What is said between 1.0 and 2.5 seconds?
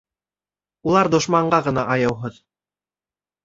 дошманға ғына аяуһыҙ.